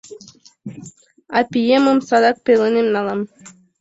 [1.37, 3.21] —А пиемым садак пеленем налам.